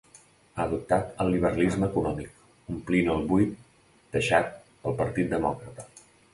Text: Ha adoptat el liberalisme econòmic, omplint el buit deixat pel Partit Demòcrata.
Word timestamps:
Ha 0.53 0.61
adoptat 0.63 1.11
el 1.25 1.29
liberalisme 1.35 1.87
econòmic, 1.89 2.33
omplint 2.77 3.13
el 3.19 3.23
buit 3.35 3.55
deixat 4.17 4.53
pel 4.83 5.01
Partit 5.07 5.33
Demòcrata. 5.39 5.91